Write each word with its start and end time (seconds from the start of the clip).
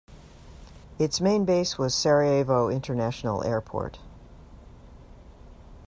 Its 0.97 1.21
main 1.21 1.45
base 1.45 1.77
was 1.77 1.93
Sarajevo 1.93 2.69
International 2.69 3.43
Airport. 3.43 3.99